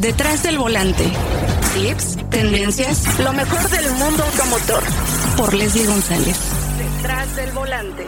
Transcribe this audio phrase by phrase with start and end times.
[0.00, 1.04] Detrás del volante.
[1.72, 4.82] Tips, tendencias, lo mejor del mundo automotor.
[5.38, 6.36] Por Leslie González.
[6.76, 8.06] Detrás del volante.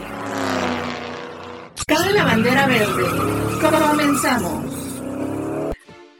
[1.87, 3.03] Cabe la bandera verde.
[3.59, 4.71] Comenzamos.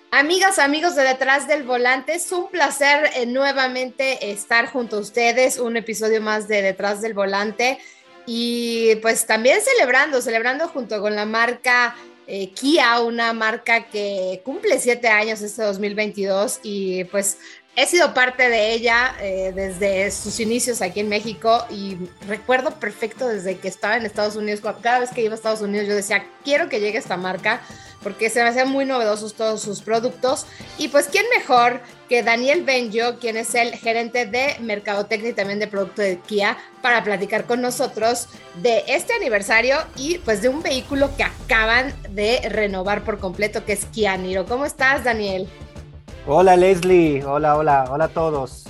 [0.09, 5.59] Amigas, amigos de Detrás del Volante, es un placer eh, nuevamente estar junto a ustedes,
[5.59, 7.77] un episodio más de Detrás del Volante
[8.25, 11.95] y pues también celebrando, celebrando junto con la marca
[12.31, 17.39] eh, Kia, una marca que cumple siete años este 2022 y pues
[17.75, 21.97] he sido parte de ella eh, desde sus inicios aquí en México y
[22.27, 25.87] recuerdo perfecto desde que estaba en Estados Unidos, cada vez que iba a Estados Unidos
[25.87, 27.61] yo decía, quiero que llegue esta marca
[28.01, 30.45] porque se me hacían muy novedosos todos sus productos.
[30.77, 35.59] Y pues, ¿quién mejor que Daniel Benjo, quien es el gerente de Mercadotecnia y también
[35.59, 38.27] de producto de Kia, para platicar con nosotros
[38.61, 43.73] de este aniversario y pues de un vehículo que acaban de renovar por completo, que
[43.73, 44.45] es Kia Niro.
[44.45, 45.47] ¿Cómo estás, Daniel?
[46.25, 47.23] Hola, Leslie.
[47.23, 48.65] Hola, hola, hola a todos.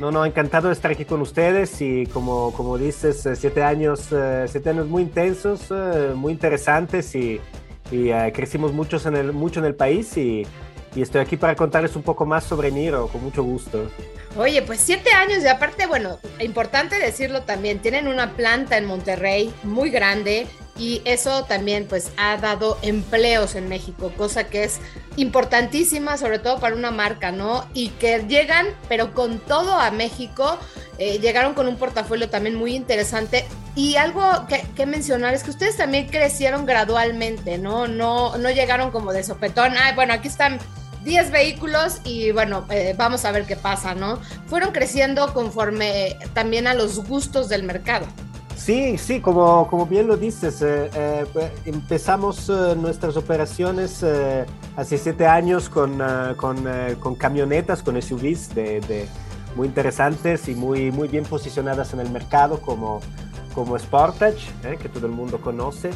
[0.00, 4.08] No, no, encantado de estar aquí con ustedes y como, como dices, eh, siete años,
[4.12, 7.38] eh, siete años muy intensos, eh, muy interesantes y
[7.90, 10.46] y uh, crecimos muchos en el, mucho en el país y,
[10.94, 13.90] y, estoy aquí para contarles un poco más sobre Niro, con mucho gusto.
[14.36, 19.52] Oye, pues siete años y aparte, bueno, importante decirlo también, tienen una planta en Monterrey
[19.64, 20.46] muy grande
[20.78, 24.80] y eso también pues ha dado empleos en México, cosa que es
[25.16, 27.66] importantísima, sobre todo para una marca, ¿no?
[27.74, 30.58] Y que llegan, pero con todo a México,
[31.00, 33.44] eh, llegaron con un portafolio también muy interesante.
[33.74, 37.88] Y algo que, mencionar es que ustedes también crecieron gradualmente, ¿no?
[37.88, 40.58] No, no llegaron como de sopetón, ay, bueno, aquí están
[41.04, 44.20] 10 vehículos y bueno, eh, vamos a ver qué pasa, ¿no?
[44.46, 48.06] Fueron creciendo conforme también a los gustos del mercado.
[48.60, 51.24] Sí, sí, como, como bien lo dices, eh, eh,
[51.64, 54.44] empezamos eh, nuestras operaciones eh,
[54.76, 55.98] hace siete años con,
[56.36, 59.08] con, camionetas, con SUVs de
[59.56, 63.00] muy interesantes y muy, muy bien posicionadas en el mercado como,
[63.54, 64.48] como Sportage,
[64.80, 65.90] que todo el mundo conoce.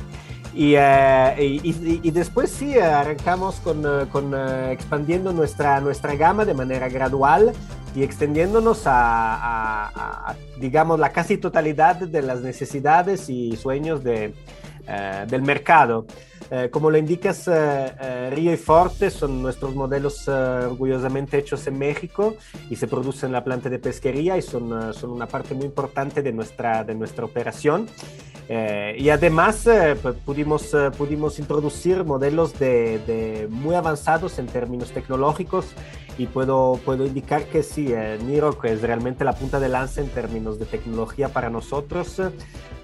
[0.54, 4.34] Y, uh, y, y, después sí, arrancamos con, con
[4.70, 7.52] expandiendo nuestra, nuestra gama de manera gradual
[7.96, 14.32] y extendiéndonos a, a, a, digamos, la casi totalidad de las necesidades y sueños de,
[14.88, 16.06] uh, del mercado.
[16.50, 22.36] Uh, como lo indicas, uh, Río y Forte son nuestros modelos orgullosamente hechos en México
[22.68, 26.22] y se producen en la planta de pesquería y son, son una parte muy importante
[26.22, 27.88] de nuestra, de nuestra operación.
[28.48, 34.90] Eh, y además eh, pudimos, eh, pudimos introducir modelos de, de, muy avanzados en términos
[34.90, 35.68] tecnológicos
[36.18, 40.08] y puedo, puedo indicar que sí, eh, Niro, es realmente la punta de lanza en
[40.08, 42.20] términos de tecnología para nosotros,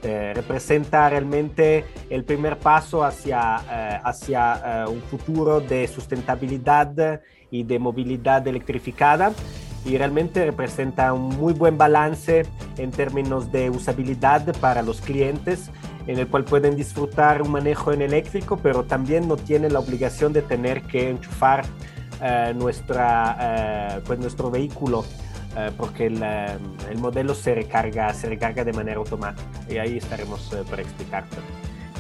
[0.02, 7.78] eh, representa realmente el primer paso hacia, eh, hacia un futuro de sustentabilidad y de
[7.78, 9.32] movilidad electrificada.
[9.84, 12.44] Y realmente representa un muy buen balance
[12.76, 15.70] en términos de usabilidad para los clientes
[16.06, 20.32] en el cual pueden disfrutar un manejo en eléctrico, pero también no tienen la obligación
[20.32, 21.64] de tener que enchufar
[22.20, 25.04] uh, nuestra, uh, pues nuestro vehículo
[25.56, 30.50] uh, porque el, el, modelo se recarga, se recarga de manera automática y ahí estaremos
[30.68, 31.36] para explicarte.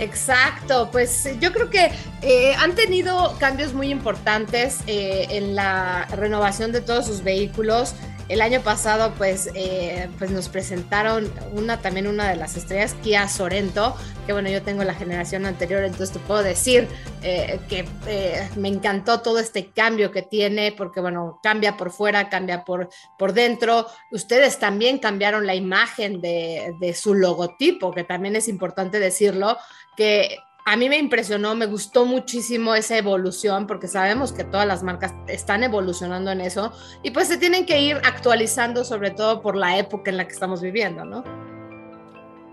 [0.00, 1.90] Exacto, pues yo creo que
[2.22, 7.94] eh, han tenido cambios muy importantes eh, en la renovación de todos sus vehículos.
[8.30, 13.26] El año pasado, pues, eh, pues nos presentaron una también una de las estrellas, Kia
[13.28, 16.86] Sorento, que bueno, yo tengo la generación anterior, entonces te puedo decir
[17.24, 22.28] eh, que eh, me encantó todo este cambio que tiene, porque bueno, cambia por fuera,
[22.28, 22.88] cambia por,
[23.18, 23.88] por dentro.
[24.12, 29.58] Ustedes también cambiaron la imagen de, de su logotipo, que también es importante decirlo,
[29.96, 30.38] que
[30.70, 35.12] a mí me impresionó, me gustó muchísimo esa evolución porque sabemos que todas las marcas
[35.26, 36.72] están evolucionando en eso
[37.02, 40.32] y pues se tienen que ir actualizando sobre todo por la época en la que
[40.32, 41.24] estamos viviendo, ¿no?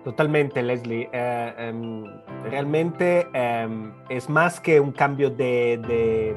[0.04, 1.08] Totalmente, Leslie.
[1.14, 2.06] Uh, um,
[2.50, 6.36] realmente um, es más que un cambio de,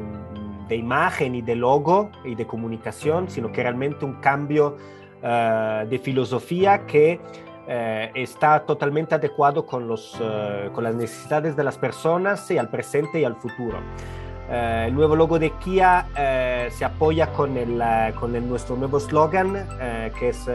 [0.68, 4.76] imagen y de logo y de comunicación, sino que realmente un cambio
[5.22, 7.18] uh, de filosofía que
[7.68, 12.68] eh, está totalmente adecuado con, los, eh, con las necesidades de las personas y al
[12.68, 13.78] presente y al futuro.
[14.48, 16.06] Eh, el nuevo logo de Kia
[16.70, 17.82] se apoya con, el,
[18.18, 19.66] con el, nuestro nuevo slogan
[20.18, 20.48] que es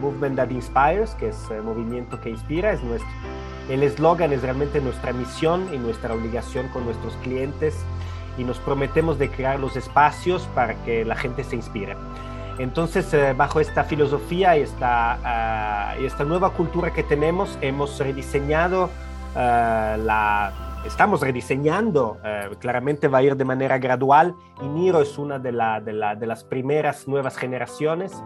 [0.00, 2.72] Movement That Inspires, que es movimiento que inspira.
[2.72, 3.10] Es nuestro,
[3.68, 7.84] el eslogan es realmente nuestra misión y nuestra obligación con nuestros clientes
[8.38, 11.96] y nos prometemos de crear los espacios para que la gente se inspire.
[12.58, 15.94] Entonces, eh, bajo esta filosofía y esta,
[16.26, 23.36] nueva cultura que tenemos, hemos rediseñado uh, la, estamos rediseñando, eh, claramente va a ir
[23.36, 28.22] de manera gradual y Niro es una de, de, las primeras nuevas generaciones.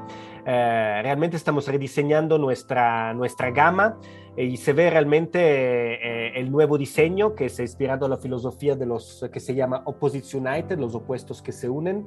[0.47, 3.97] Eh, realmente estamos rediseñando nuestra, nuestra gama
[4.37, 8.87] y se ve realmente el nuevo diseño que se ha inspirado a la filosofía de
[8.87, 12.07] los que se llama Opposites United, los opuestos que se unen.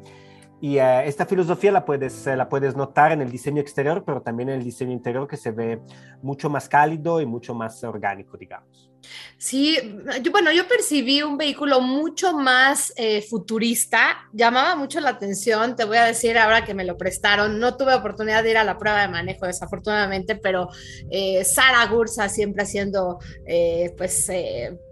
[0.63, 4.47] Y uh, esta filosofía la puedes, la puedes notar en el diseño exterior, pero también
[4.47, 5.81] en el diseño interior que se ve
[6.21, 8.92] mucho más cálido y mucho más orgánico, digamos.
[9.37, 9.77] Sí,
[10.21, 15.83] yo, bueno, yo percibí un vehículo mucho más eh, futurista, llamaba mucho la atención, te
[15.83, 18.77] voy a decir ahora que me lo prestaron, no tuve oportunidad de ir a la
[18.77, 20.69] prueba de manejo desafortunadamente, pero
[21.11, 24.31] eh, Sara Gursa siempre haciendo, eh, pues,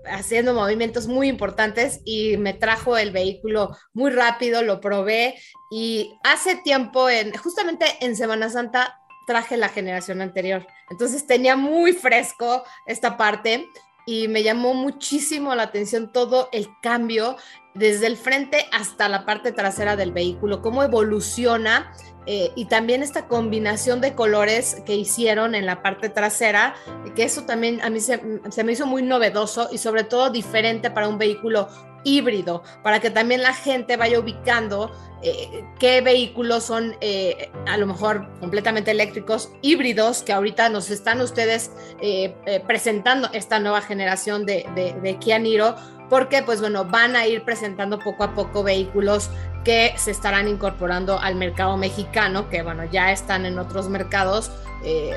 [0.05, 5.35] haciendo movimientos muy importantes y me trajo el vehículo muy rápido, lo probé
[5.71, 10.67] y hace tiempo, en, justamente en Semana Santa, traje la generación anterior.
[10.89, 13.65] Entonces tenía muy fresco esta parte
[14.06, 17.38] y me llamó muchísimo la atención todo el cambio
[17.74, 21.94] desde el frente hasta la parte trasera del vehículo, cómo evoluciona
[22.25, 26.75] eh, y también esta combinación de colores que hicieron en la parte trasera,
[27.15, 28.19] que eso también a mí se,
[28.63, 31.68] me hizo muy novedoso y sobre todo diferente para un vehículo
[32.03, 34.91] híbrido, para que también la gente vaya ubicando
[35.23, 41.21] eh, qué vehículos son eh, a lo mejor completamente eléctricos, híbridos, que ahorita nos están
[41.21, 41.71] ustedes
[42.01, 42.33] eh,
[42.65, 45.75] presentando esta nueva generación de, de, de, Kia Niro,
[46.11, 49.29] porque pues bueno, van a ir presentando poco a poco vehículos
[49.63, 54.51] que se estarán incorporando al mercado mexicano, que bueno, ya están en otros mercados,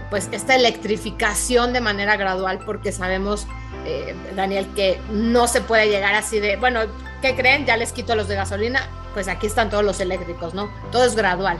[0.08, 3.48] pues esta electrificación de manera gradual, porque sabemos
[3.84, 6.82] eh, Daniel, que no se puede llegar así de, bueno,
[7.20, 7.66] ¿qué creen?
[7.66, 10.70] Ya les quito los de gasolina, pues aquí están todos los eléctricos, ¿no?
[10.92, 11.58] Todo es gradual.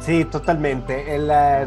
[0.00, 1.16] Sí, totalmente.
[1.16, 1.64] la,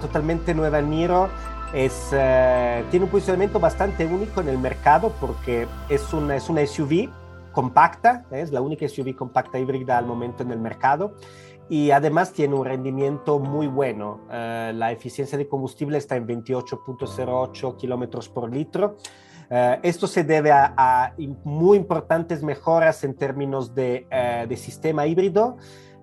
[0.00, 1.30] totalmente nueva Niro
[1.72, 6.66] es, eh, tiene un posicionamiento bastante único en el mercado porque es una, es una
[6.66, 7.10] SUV
[7.52, 11.14] compacta, es la única SUV compacta híbrida al momento en el mercado
[11.68, 14.20] y además tiene un rendimiento muy bueno.
[14.30, 18.96] Eh, la eficiencia de combustible está en 28.08 kilómetros por litro.
[19.50, 25.06] Uh, esto se debe a, a, muy importantes mejoras en términos de, uh, de, sistema
[25.06, 25.56] híbrido,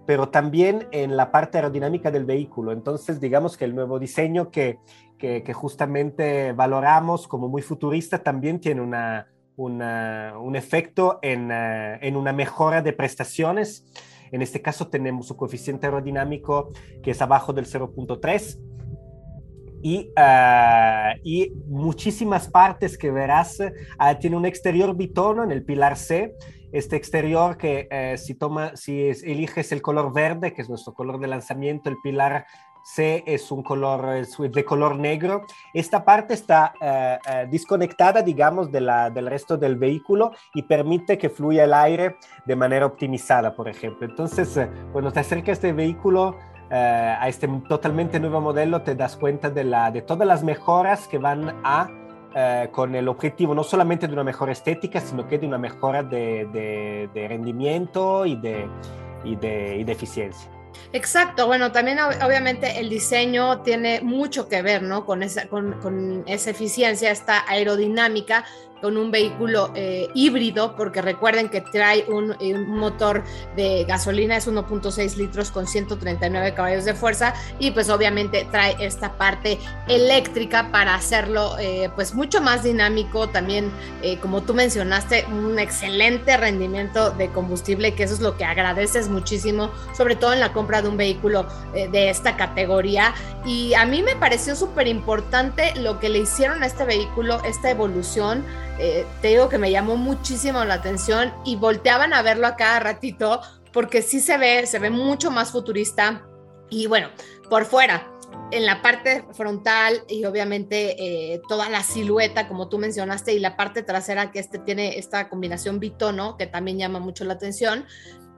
[0.05, 2.71] pero también en la parte aerodinámica del vehículo.
[2.71, 4.79] Entonces, digamos que el nuevo diseño que,
[5.17, 11.97] que, que justamente valoramos como muy futurista también tiene una, una, un efecto en, uh,
[12.01, 13.85] en, una mejora de prestaciones.
[14.31, 16.71] En este caso tenemos su coeficiente aerodinámico
[17.01, 18.59] que es abajo del 0.3
[19.81, 23.59] y, uh, y, muchísimas partes que verás.
[23.59, 26.35] Uh, tiene un exterior bitono en el pilar C.
[26.75, 30.93] Este exterior que uh, si, toma, si es, eliges el color verde, que es nuestro
[30.93, 32.45] color de lanzamiento, el pilar
[32.83, 35.45] C es un color es de color negro.
[35.73, 36.85] Esta parte está uh,
[37.45, 42.17] uh, desconectada, digamos, de la, del resto del vehículo y permite que fluya el aire
[42.45, 44.05] de manera optimizada, por ejemplo.
[44.05, 46.35] Entonces, uh, cuando te acercas a este vehículo,
[46.69, 51.19] a este totalmente nuevo modelo, te das cuenta de, la, de todas las mejoras que
[51.19, 51.87] van a
[52.35, 56.03] Uh, con el objetivo no solamente de una mejora estética, sino que de una mejora
[56.03, 58.67] de, de, de rendimiento y de,
[59.23, 60.51] y de, y de eficiencia.
[60.91, 65.05] Exacto, bueno, también obviamente el diseño tiene mucho que ver, ¿no?
[65.05, 68.43] Con esa, con, con esa eficiencia, esta aerodinámica
[68.81, 73.23] con un vehículo eh, híbrido, porque recuerden que trae un, un motor
[73.55, 79.17] de gasolina, es 1.6 litros con 139 caballos de fuerza y pues obviamente trae esta
[79.17, 83.71] parte eléctrica para hacerlo eh, pues mucho más dinámico, también
[84.01, 89.09] eh, como tú mencionaste, un excelente rendimiento de combustible, que eso es lo que agradeces
[89.09, 93.13] muchísimo, sobre todo en la compra de un vehículo eh, de esta categoría.
[93.45, 97.69] Y a mí me pareció súper importante lo que le hicieron a este vehículo, esta
[97.69, 98.43] evolución
[98.79, 102.79] eh, te digo que me llamó muchísimo la atención y volteaban a verlo a cada
[102.79, 103.41] ratito
[103.71, 106.25] porque sí se ve, se ve mucho más futurista
[106.69, 107.09] y bueno,
[107.49, 108.11] por fuera,
[108.51, 110.95] en la parte frontal y obviamente
[111.33, 115.29] eh, toda la silueta, como tú mencionaste, y la parte trasera que este tiene esta
[115.29, 117.85] combinación bitono, que también llama mucho la atención.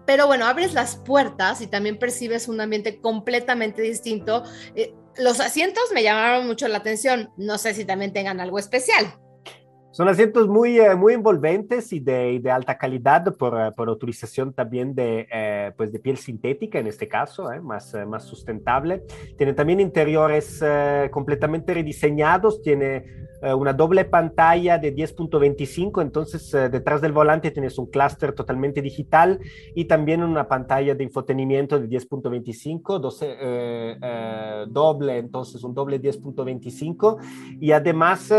[0.06, 4.44] Pero bueno, abres las puertas y también percibes un ambiente completamente distinto.
[4.75, 7.32] Eh, los asientos me llamaron mucho la atención.
[7.36, 9.20] No sé si también tengan algo especial.
[9.97, 14.53] Son asientos muy, eh, muy envolventes y de, de alta calidad por, eh, por, utilización
[14.53, 19.01] también de, eh, pues de piel sintética en este caso, eh, más, eh, más sustentable.
[19.39, 20.63] Tiene también interiores
[21.09, 27.86] completamente rediseñados, tiene una doble pantalla de 10.25, entonces eh, detrás del volante tienes un
[27.88, 29.39] clúster totalmente digital
[29.75, 37.17] y también una pantalla de infotenimiento de 10.25, eh, doble, entonces un doble 10.25
[37.60, 38.34] y además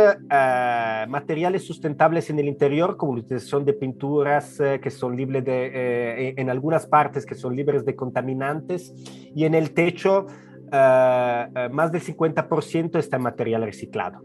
[1.09, 6.51] materiales sustentables en el interior como la utilización de pinturas que son libres de, en
[6.51, 8.95] algunas partes que son libres de contaminantes.
[9.35, 10.27] Y en el techo
[10.71, 14.23] más del 50% está en material reciclado.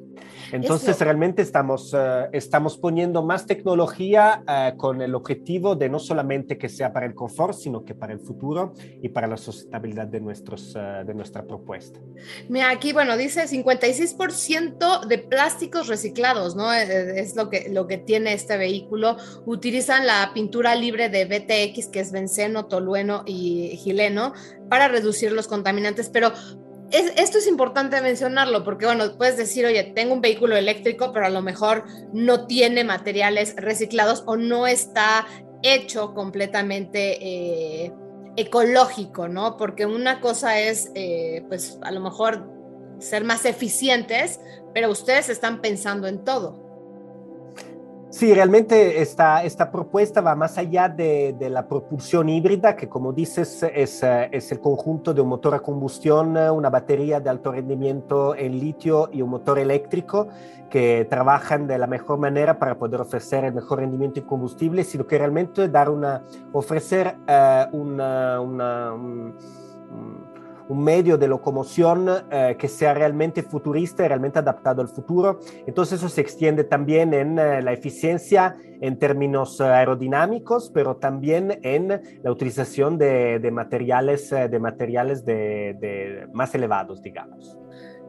[0.53, 6.59] Entonces, realmente estamos, uh, estamos poniendo más tecnología uh, con el objetivo de no solamente
[6.59, 10.19] que sea para el confort, sino que para el futuro y para la sustentabilidad de,
[10.19, 11.99] nuestros, uh, de nuestra propuesta.
[12.49, 16.71] Mira, aquí, bueno, dice 56% de plásticos reciclados, ¿no?
[16.71, 19.17] Es lo que, lo que tiene este vehículo.
[19.47, 24.33] Utilizan la pintura libre de BTX, que es benceno, tolueno y gileno,
[24.73, 26.33] para reducir los contaminantes, pero
[26.89, 31.29] esto es importante mencionarlo porque, bueno, puedes decir, oye, tengo un vehículo eléctrico, pero a
[31.29, 35.27] lo mejor no tiene materiales reciclados o no está
[35.61, 37.93] hecho completamente eh,
[38.35, 39.57] ecológico, ¿no?
[39.57, 42.49] Porque una cosa es, eh, pues, a lo mejor
[42.97, 44.39] ser más eficientes,
[44.73, 46.62] pero ustedes están pensando en todo.
[48.13, 53.11] Sí, realmente esta, esta propuesta va más allá de, de, la propulsión híbrida, que como
[53.11, 58.35] dices es, es, el conjunto de un motor a combustión, una batería de alto rendimiento
[58.35, 60.27] en litio y un motor eléctrico
[60.69, 65.07] que trabajan de la mejor manera para poder ofrecer el mejor rendimiento en combustible, sino
[65.07, 67.15] que realmente dar una, ofrecer
[67.71, 69.33] una, una un,
[70.69, 75.39] un medio de locomoción eh, que sea realmente futurista y realmente adaptado al futuro.
[75.67, 81.59] Entonces eso se extiende también en eh, la eficiencia en términos eh, aerodinámicos, pero también
[81.63, 87.57] en la utilización de, materiales, de materiales de, de más elevados, digamos.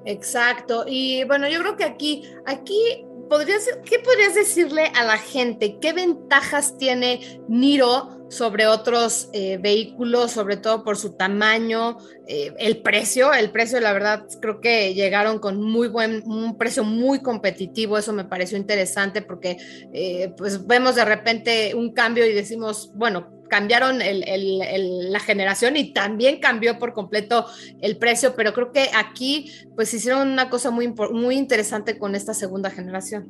[0.04, 0.84] Exacto.
[0.86, 5.78] Y bueno, yo creo que aquí, aquí podrías, ¿qué podrías decirle a la gente?
[5.80, 12.78] ¿Qué ventajas tiene Niro sobre otros eh, vehículos, sobre todo por su tamaño, eh, el
[12.78, 17.98] precio, el precio la verdad creo que llegaron con muy buen, un precio muy competitivo,
[17.98, 19.56] eso me pareció interesante porque
[19.92, 26.40] eh, pues vemos de repente un cambio y decimos, bueno, cambiaron la generación y también
[26.40, 27.46] cambió por completo
[27.80, 32.34] el precio, pero creo que aquí pues hicieron una cosa muy, muy interesante con esta
[32.34, 33.28] segunda generación.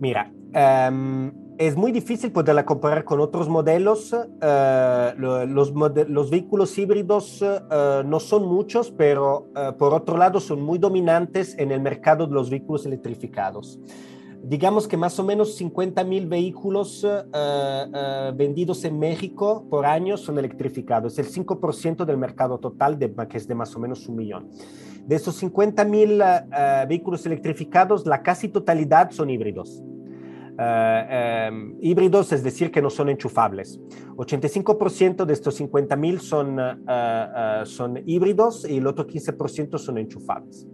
[0.00, 4.12] Mira, um es muy difícil poderla comparar con otros modelos.
[4.12, 5.72] Uh, los,
[6.08, 11.56] los, vehículos híbridos uh, no son muchos, pero uh, por otro lado son muy dominantes
[11.58, 13.78] en el mercado de los vehículos electrificados.
[14.42, 17.06] Digamos que más o menos 50 mil vehículos
[18.34, 21.18] vendidos en México por año son electrificados.
[21.18, 24.50] Es el 5% del mercado total, de, que es de más o menos un millón.
[25.06, 26.22] De esos 50 mil
[26.86, 29.82] vehículos electrificados, la casi totalidad son híbridos.
[30.56, 33.80] Uh, um, híbridos, es decir, que no son enchufables.
[34.14, 40.68] 85% de estos 50.000 son, uh, uh, son híbridos y el otro 15% son enchufables.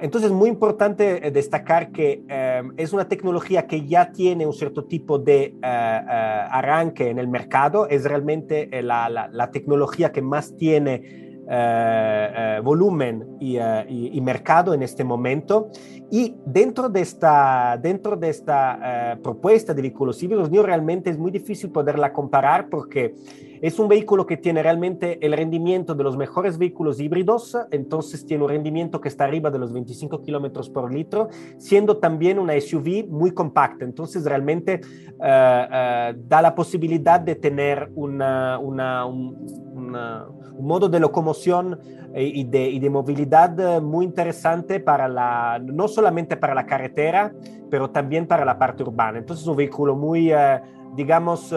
[0.00, 2.22] entonces, es muy importante destacar que
[2.62, 7.88] um, es una tecnología que ya tiene un cierto tipo de arranque en el mercado,
[7.88, 14.20] es realmente la, la tecnología que más tiene eh, eh, volumen y, uh, y, y,
[14.20, 15.70] mercado en este momento.
[16.10, 21.70] Y dentro de esta, dentro de esta propuesta de vehículos híbridos, realmente es muy difícil
[21.70, 23.14] poderla comparar porque
[23.60, 28.44] es un vehículo que tiene realmente el rendimiento de los mejores vehículos híbridos, entonces tiene
[28.44, 33.06] un rendimiento que está arriba de los 25 kilómetros por litro, siendo también una SUV
[33.08, 33.84] muy compacta.
[33.84, 34.80] Entonces realmente
[35.18, 39.36] da la posibilidad de tener una, una, un,
[39.74, 41.78] una un modo de locomoción
[42.14, 47.32] eh, y, de, y, de, movilidad muy interesante para la, no solamente para la carretera,
[47.70, 49.18] pero también para la parte urbana.
[49.18, 50.60] Entonces es un vehículo muy, uh,
[50.94, 51.54] digamos,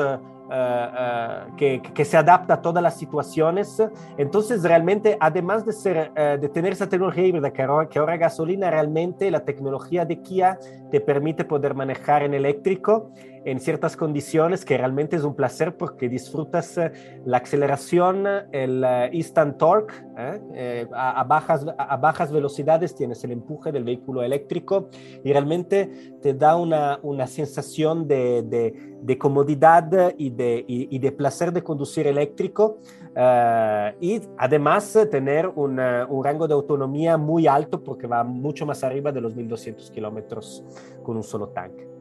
[0.49, 3.81] uh, uh, que, se adapta a todas las situaciones.
[4.17, 9.29] Entonces realmente, además de, ser, de tener esa tecnología híbrida que que ahora gasolina, realmente
[9.29, 10.57] la tecnología de Kia
[10.89, 13.11] te permite poder manejar en eléctrico
[13.45, 16.91] en ciertas condiciones que realmente es un placer porque disfrutas eh,
[17.25, 20.41] la aceleración, el uh, instant torque, ¿eh?
[20.53, 24.89] Eh, a, a, bajas, a, bajas velocidades tienes el empuje del vehículo eléctrico
[25.23, 30.99] y realmente te da una, una sensación de, de, de, comodidad y de, y, y
[30.99, 32.79] de placer de conducir eléctrico
[33.15, 38.83] uh, y además tener un, un rango de autonomía muy alto porque va mucho más
[38.83, 40.63] arriba de los 1200 kilómetros
[41.03, 41.98] con un solo tanque.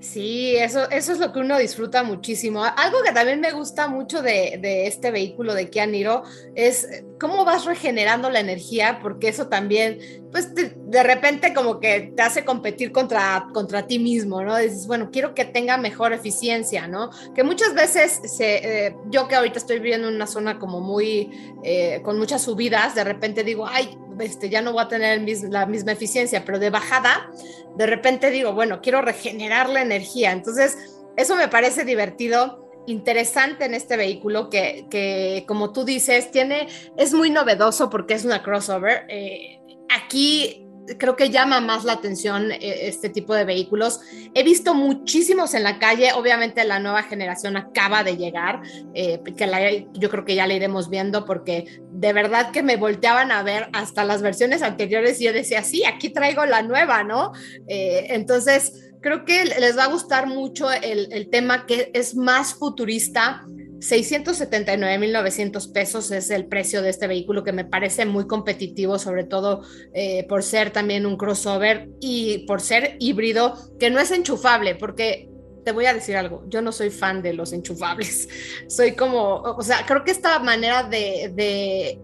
[0.00, 2.64] Sí, eso, eso es lo que uno disfruta muchísimo.
[2.64, 6.22] Algo que también me gusta mucho de, este vehículo de Kia Niro
[6.54, 9.98] es cómo vas regenerando la energía, porque eso también,
[10.32, 14.56] pues de repente como que te hace competir contra, contra ti mismo, ¿no?
[14.56, 17.10] Dices, bueno, quiero que tenga mejor eficiencia, ¿no?
[17.34, 21.30] Que muchas veces, se, eh, yo que ahorita estoy viviendo en una zona como muy,
[21.62, 25.66] eh, con muchas subidas, de repente digo, ay, este, ya no voy a tener la
[25.66, 27.30] misma eficiencia, pero de bajada,
[27.76, 30.32] de repente digo, bueno, quiero regenerar la energía.
[30.32, 30.76] Entonces,
[31.16, 37.12] eso me parece divertido interesante en este vehículo que, que, como tú dices, tiene, es
[37.12, 39.04] muy novedoso porque es una crossover.
[39.08, 40.66] Eh, aquí
[40.98, 44.00] creo que llama más la atención eh, este tipo de vehículos.
[44.34, 48.60] He visto muchísimos en la calle, obviamente la nueva generación acaba de llegar,
[48.94, 53.32] eh, que yo creo que ya la iremos viendo porque de verdad que me volteaban
[53.32, 57.32] a ver hasta las versiones anteriores y yo decía, sí, aquí traigo la nueva, ¿no?
[57.68, 62.54] Eh, entonces, creo que les va a gustar mucho el, el tema que es más
[62.54, 63.44] futurista,
[63.80, 69.62] 679.900 pesos es el precio de este vehículo que me parece muy competitivo, sobre todo
[69.94, 75.30] eh, por ser también un crossover y por ser híbrido, que no es enchufable, porque
[75.64, 78.28] te voy a decir algo, yo no soy fan de los enchufables,
[78.68, 81.98] soy como, o sea, creo que esta manera de, de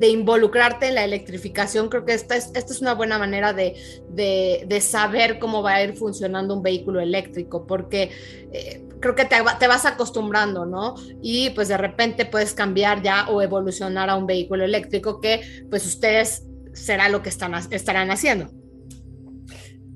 [0.00, 3.74] de involucrarte en la electrificación, creo que esta es, esta es una buena manera de,
[4.08, 8.10] de, saber cómo va a ir funcionando un vehículo eléctrico, porque
[8.50, 10.94] eh, creo que te, te, vas acostumbrando, ¿no?
[11.20, 15.84] Y pues de repente puedes cambiar ya o evolucionar a un vehículo eléctrico que pues
[15.84, 18.48] ustedes será lo que están, estarán haciendo.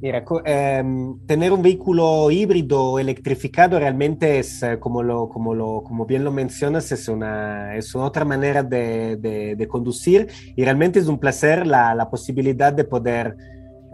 [0.01, 6.05] Mira, em, tener un vehículo híbrido electrificado realmente es, eh, como, lo, como, lo, como
[6.05, 11.07] bien lo mencionas, es una, es una otra manera de, de, conducir y realmente es
[11.07, 13.37] un placer la, la posibilidad de poder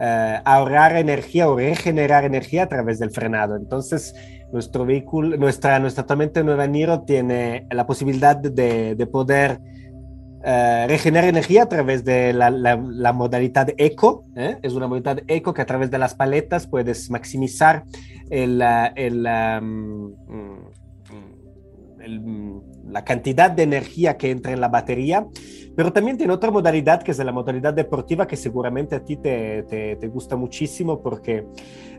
[0.01, 3.55] eh, ahorrar energía o regenerar energía a través del frenado.
[3.55, 4.15] Entonces,
[4.53, 9.61] nuestro vehículo, nuestra, nuestra totalmente nueva Niro tiene la posibilidad de, de poder
[10.43, 14.25] eh, regenerar energía a través de la, modalidad eco.
[14.37, 14.59] ¿eh?
[14.63, 17.85] Es una modalidad eco que a través de las paletas puedes maximizar
[18.31, 18.63] el,
[18.97, 19.23] el,
[19.63, 20.07] mm,
[21.99, 25.27] mm, la cantidad de energía que entra en la batería,
[25.77, 29.63] pero también tiene otra modalidad que es la modalidad deportiva que seguramente a ti te,
[29.63, 31.47] te, gusta muchísimo porque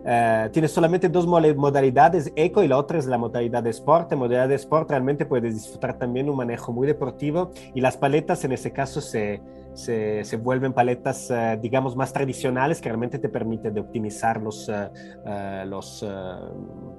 [0.05, 4.13] eh, tiene solamente dos modalidades, eco y la otra es la modalidad de sport.
[4.13, 8.51] Modalidad de sport realmente puedes disfrutar también un manejo muy deportivo y las paletas en
[8.51, 9.41] ese caso se,
[9.73, 15.65] se, vuelven paletas, uh, digamos, más tradicionales que realmente te permiten de optimizar los, uh,
[15.65, 16.05] los,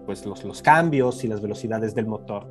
[0.06, 2.46] pues los, los, cambios y las velocidades del motor.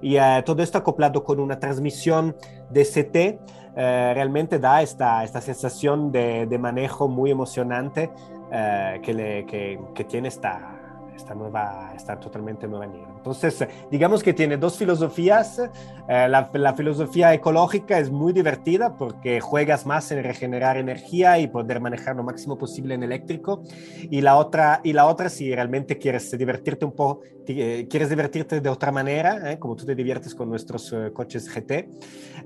[0.00, 2.34] Y todo esto acoplado con una transmisión
[2.70, 3.38] DCT
[3.76, 8.10] realmente da esta, esta sensación de, de manejo muy emocionante
[8.54, 13.11] eh, que, le, que, tiene esta, esta nueva, esta totalmente nueva nieve.
[13.22, 15.60] Entonces, digamos que tiene dos filosofías.
[16.08, 21.46] Eh, la, la, filosofía ecológica es muy divertida porque juegas más en regenerar energía y
[21.46, 23.62] poder manejar lo máximo posible en eléctrico.
[24.10, 28.60] Y la otra, y la otra si realmente quieres divertirte un poco, eh, quieres divertirte
[28.60, 31.88] de otra manera, eh, como tú te diviertes con nuestros coches GT,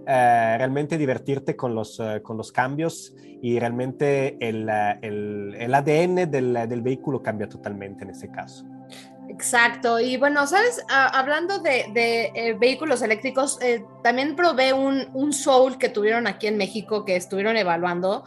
[0.04, 4.68] realmente divertirte con los, con los cambios y realmente el,
[5.00, 8.66] el, el ADN del, del vehículo cambia totalmente en ese caso.
[9.36, 10.00] Exacto.
[10.00, 11.90] Y bueno, sabes, hablando de,
[12.34, 17.16] eh, vehículos eléctricos, eh, también probé un, un, Soul que tuvieron aquí en México que
[17.16, 18.24] estuvieron evaluando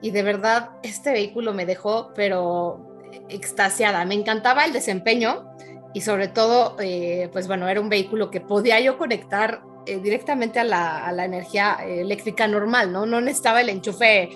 [0.00, 4.04] y de verdad este vehículo me dejó, pero extasiada.
[4.04, 5.50] Me encantaba el desempeño
[5.92, 10.64] y sobre todo, eh, pues bueno, era un vehículo que podía yo conectar directamente a
[10.64, 13.04] la, a la, energía eléctrica normal, ¿no?
[13.04, 14.30] No necesitaba el enchufe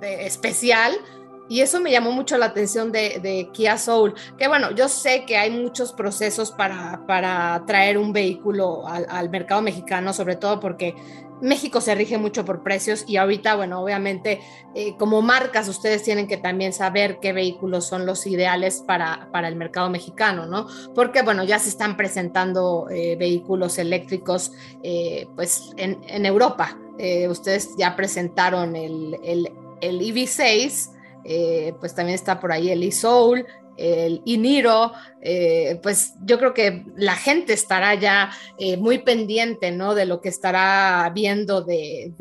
[0.00, 0.92] especial
[1.48, 5.36] y eso me llamó mucho la atención de, Kia Soul, que bueno, yo sé que
[5.36, 10.94] hay muchos procesos para, para traer un vehículo al, mercado mexicano, sobre todo porque
[11.42, 14.40] México se rige mucho por precios y ahorita, bueno, obviamente
[14.74, 19.48] eh, como marcas ustedes tienen que también saber qué vehículos son los ideales para, para
[19.48, 20.66] el mercado mexicano, ¿no?
[20.94, 24.52] Porque, bueno, ya se están presentando eh, vehículos eléctricos
[24.82, 26.78] eh, pues en, Europa.
[27.28, 29.52] ustedes ya presentaron el, el,
[29.82, 30.93] el EV6
[31.24, 36.84] eh, pues también está por ahí el e-soul, el Iniro, eh, pues yo creo que
[36.96, 39.94] la gente estará ya eh, muy pendiente, ¿no?
[39.94, 42.12] De lo que estará viendo de,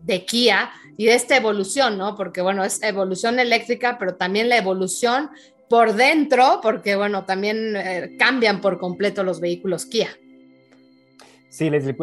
[0.00, 2.14] de, Kia y de esta evolución, ¿no?
[2.14, 5.30] Porque bueno, es evolución eléctrica, pero también la evolución
[5.68, 10.10] por dentro, porque bueno, también cambian por completo los vehículos Kia.
[11.54, 11.94] Sí, Leslie,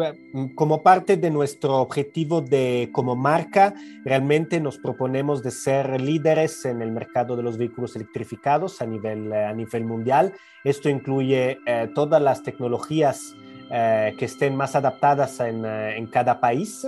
[0.54, 6.80] como parte de nuestro objetivo de como marca, realmente nos proponemos de ser líderes en
[6.80, 10.32] el mercado de los vehículos electrificados a nivel, eh, a nivel mundial.
[10.64, 13.36] Esto incluye eh, todas las tecnologías
[13.74, 16.86] eh, que estén más adaptadas en, eh, en cada país.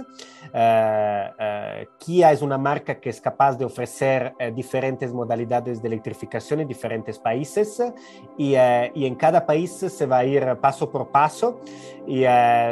[0.52, 6.68] Eh, Kia es una marca que es capaz de ofrecer diferentes modalidades de electrificación en
[6.68, 7.82] diferentes países
[8.36, 11.62] y, y, en cada país se va a ir paso por paso
[12.06, 12.20] y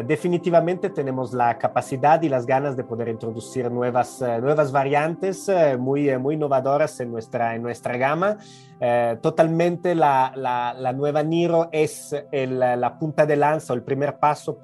[0.05, 6.35] definitivamente tenemos la capacidad y las ganas de poder introducir nuevas, nuevas variantes muy, muy
[6.35, 8.37] innovadoras en nuestra, en nuestra gama.
[8.85, 14.59] Eh, totalmente la, la, nueva Niro es el, la punta de lanza el primer paso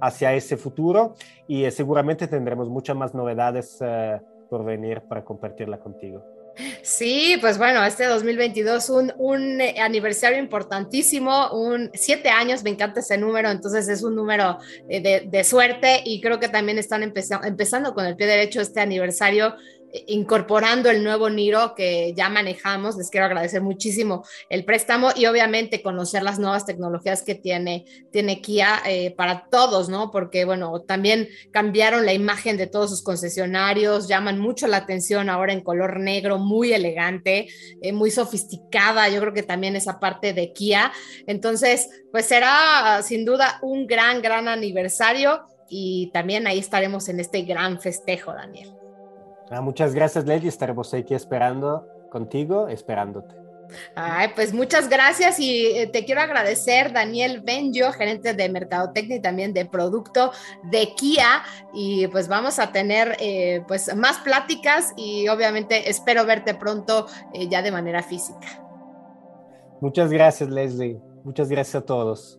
[0.00, 1.14] hacia ese futuro
[1.48, 6.24] y eh, seguramente tendremos muchas más novedades eh, por venir para compartirla contigo.
[6.82, 13.18] Sí, pues bueno, este 2022 un, un aniversario importantísimo, un siete años, me encanta ese
[13.18, 17.94] número, entonces es un número de, de suerte y creo que también están empezando, empezando
[17.94, 19.56] con el pie derecho este aniversario
[20.06, 22.96] incorporando el nuevo Niro que ya manejamos.
[22.96, 28.40] Les quiero agradecer muchísimo el préstamo y obviamente conocer las nuevas tecnologías que tiene, tiene
[28.40, 30.10] Kia eh, para todos, ¿no?
[30.10, 35.52] Porque, bueno, también cambiaron la imagen de todos sus concesionarios, llaman mucho la atención ahora
[35.52, 37.48] en color negro, muy elegante,
[37.82, 39.08] eh, muy sofisticada.
[39.08, 40.92] Yo creo que también esa parte de Kia.
[41.26, 47.42] Entonces, pues será sin duda un gran, gran aniversario y también ahí estaremos en este
[47.42, 48.75] gran festejo, Daniel.
[49.50, 50.48] Ah, muchas gracias, Lady.
[50.48, 53.46] Estaremos aquí esperando contigo, esperándote.
[53.94, 59.20] Ay, pues muchas gracias y eh, te quiero agradecer, Daniel Benjo, gerente de Mercadotecnia y
[59.20, 60.32] también de producto
[60.70, 61.42] de Kia.
[61.74, 67.48] Y pues vamos a tener eh, pues más pláticas y obviamente espero verte pronto eh,
[67.48, 68.62] ya de manera física.
[69.80, 70.98] Muchas gracias, Leslie.
[71.24, 72.38] Muchas gracias a todos.